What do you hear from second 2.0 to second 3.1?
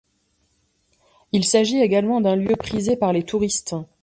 d'un lieu prisé